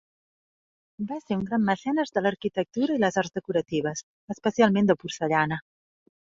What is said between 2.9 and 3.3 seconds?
i les